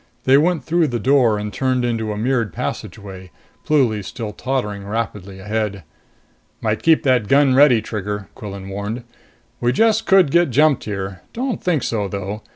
[0.23, 3.29] They went through the door and turned into a mirrored passageway,
[3.63, 5.83] Pluly still tottering rapidly ahead.
[6.59, 9.03] "Might keep that gun ready, Trigger," Quillan warned.
[9.59, 11.21] "We just could get jumped here.
[11.33, 12.41] Don't think so, though.